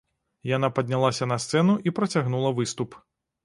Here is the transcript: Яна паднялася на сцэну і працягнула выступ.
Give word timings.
Яна 0.51 0.69
паднялася 0.77 1.29
на 1.33 1.39
сцэну 1.45 1.77
і 1.91 1.95
працягнула 2.03 2.57
выступ. 2.61 3.01